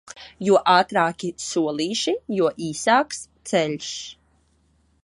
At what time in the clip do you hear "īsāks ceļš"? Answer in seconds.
2.71-3.95